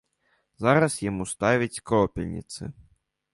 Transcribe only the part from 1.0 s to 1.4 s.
яму